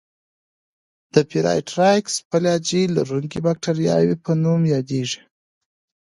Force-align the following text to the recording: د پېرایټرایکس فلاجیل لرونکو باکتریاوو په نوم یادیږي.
د 1.13 1.15
پېرایټرایکس 1.29 2.13
فلاجیل 2.29 2.89
لرونکو 2.99 3.37
باکتریاوو 3.45 4.21
په 4.23 4.31
نوم 4.43 4.61
یادیږي. 4.73 5.19